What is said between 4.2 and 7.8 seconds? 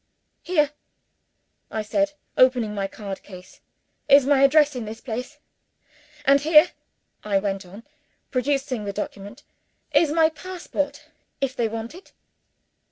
my address in this place; and here," I went